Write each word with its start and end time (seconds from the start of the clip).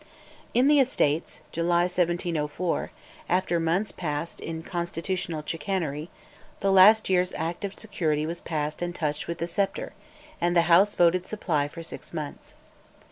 In 0.55 0.67
the 0.67 0.79
Estates 0.79 1.41
(July 1.51 1.83
1704), 1.83 2.89
after 3.29 3.59
months 3.59 3.91
passed 3.91 4.39
in 4.41 4.63
constitutional 4.63 5.43
chicanery, 5.45 6.09
the 6.59 6.71
last 6.71 7.07
year's 7.07 7.33
Act 7.33 7.63
of 7.63 7.77
Security 7.77 8.25
was 8.25 8.41
passed 8.41 8.81
and 8.81 8.95
touched 8.95 9.27
with 9.27 9.37
the 9.37 9.45
sceptre; 9.45 9.93
and 10.41 10.55
the 10.55 10.63
House 10.63 10.95
voted 10.95 11.27
Supply 11.27 11.67
for 11.67 11.83
six 11.83 12.15
months. 12.15 12.55